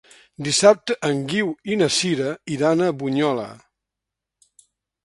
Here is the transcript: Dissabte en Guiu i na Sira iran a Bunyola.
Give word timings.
Dissabte 0.45 0.95
en 1.09 1.21
Guiu 1.33 1.51
i 1.73 1.77
na 1.83 1.91
Sira 1.99 2.33
iran 2.57 2.83
a 2.87 2.89
Bunyola. 3.05 3.49